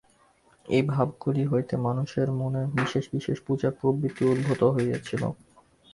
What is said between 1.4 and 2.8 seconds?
হইতে মানুষের মনে